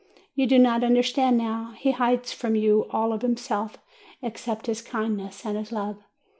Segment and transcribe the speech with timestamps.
[0.33, 3.77] You do not under stand now; he hides from you all of himself,
[4.23, 5.99] except his kindness and his love.